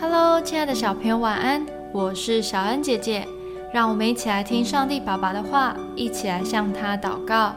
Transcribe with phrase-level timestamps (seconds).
[0.00, 1.64] Hello，亲爱的小朋友，晚安！
[1.92, 3.26] 我是小恩姐姐，
[3.72, 7.54] 让我们一起来听上帝爸爸的话，一起来向他祷告。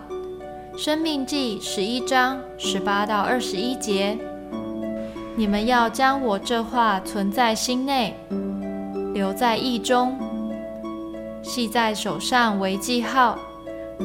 [0.77, 4.18] 生命记十一章十八到二十一节，
[5.36, 8.15] 你们要将我这话存在心内，
[9.13, 10.17] 留在意中，
[11.41, 13.38] 系在手上为记号，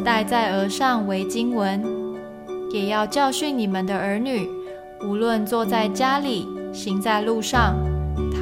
[0.02, 1.84] 戴在额上为经文，
[2.70, 4.48] 也要教训你们的儿女，
[5.04, 7.74] 无论坐在家里，行在路上。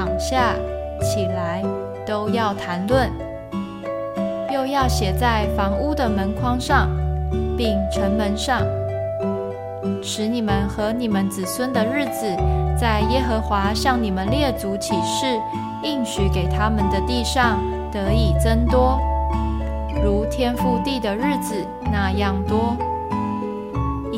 [0.00, 0.54] 躺下，
[1.02, 1.62] 起来，
[2.06, 3.10] 都要谈论，
[4.50, 6.88] 又要写在房屋的门框上，
[7.54, 8.62] 并城门上，
[10.02, 12.34] 使你们和你们子孙的日子，
[12.78, 15.38] 在耶和华向你们列祖起誓
[15.82, 17.58] 应许给他们的地上
[17.92, 18.98] 得以增多，
[20.02, 21.54] 如天覆地的日子
[21.92, 22.74] 那样多。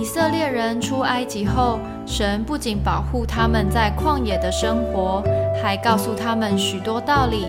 [0.03, 5.23] 以色列人出埃及后，神不仅保护他们在旷野的生活。
[5.63, 7.47] 还告诉他们许多道理，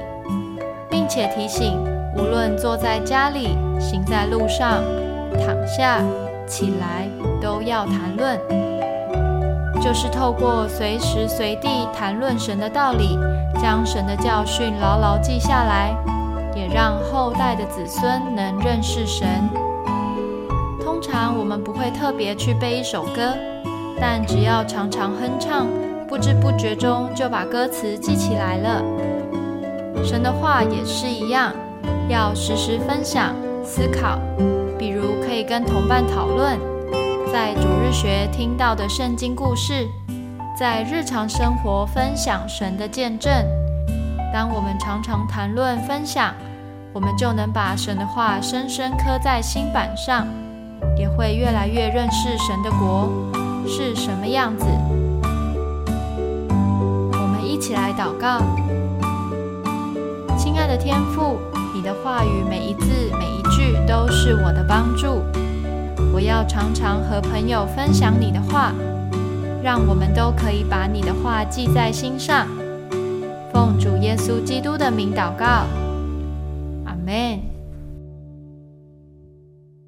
[0.87, 1.75] 并且提醒，
[2.15, 4.83] 无论坐在家里、行在路上、
[5.31, 5.99] 躺下、
[6.45, 7.09] 起来，
[7.41, 8.39] 都要谈论。
[9.81, 13.17] 就是透过随时随地谈论神的道理，
[13.59, 15.95] 将神的教训牢牢记下来，
[16.55, 19.27] 也让后代的子孙能认识神。
[21.03, 23.35] 常我们不会特别去背一首歌，
[23.99, 25.67] 但只要常常哼唱。
[26.07, 28.83] 不知不觉中就把歌词记起来了。
[30.03, 31.51] 神的话也是一样，
[32.07, 34.19] 要时时分享、思考。
[34.77, 36.59] 比如可以跟同伴讨论，
[37.31, 39.87] 在主日学听到的圣经故事，
[40.55, 43.31] 在日常生活分享神的见证。
[44.31, 46.35] 当我们常常谈论分享，
[46.93, 50.27] 我们就能把神的话深深刻在心板上，
[50.97, 53.09] 也会越来越认识神的国
[53.67, 54.65] 是什么样子。
[57.11, 58.39] 我们一起来祷告，
[60.37, 61.37] 亲爱的天父，
[61.73, 62.87] 你的话语每一字
[63.17, 65.21] 每一句都是我的帮助。
[66.13, 68.71] 我要常常和朋友分享你的话，
[69.63, 72.47] 让我们都可以把你的话记在心上。
[73.51, 75.65] 奉主耶稣基督的名祷告，
[76.85, 77.52] 阿门。